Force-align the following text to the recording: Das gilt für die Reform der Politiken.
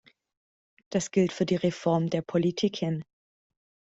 Das 0.89 1.11
gilt 1.11 1.31
für 1.31 1.45
die 1.45 1.57
Reform 1.57 2.09
der 2.09 2.23
Politiken. 2.23 3.03